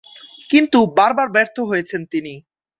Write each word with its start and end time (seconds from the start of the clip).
কিন্তু 0.49 0.79
বারবার 0.97 1.27
ব্যর্থ 1.35 1.57
হয়েছেন 1.69 2.01
তিনি। 2.11 2.33